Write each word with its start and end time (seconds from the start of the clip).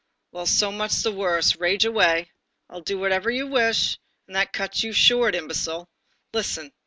Well, 0.31 0.47
so 0.47 0.71
much 0.71 1.03
the 1.03 1.11
worse, 1.11 1.57
rage 1.57 1.85
away. 1.85 2.31
I'll 2.71 2.81
do 2.81 2.97
whatever 2.97 3.29
you 3.29 3.45
wish, 3.45 3.99
and 4.25 4.35
that 4.35 4.51
cuts 4.51 4.81
you 4.81 4.93
short, 4.93 5.35
imbecile! 5.35 5.91
Listen. 6.33 6.71